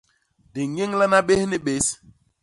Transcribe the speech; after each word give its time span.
Di 0.53 0.61
ññénlana 0.73 1.19
bés 1.27 1.43
ni 1.49 1.59
bés. 1.65 1.87